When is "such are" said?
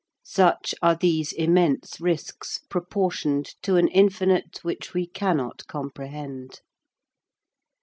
0.25-0.95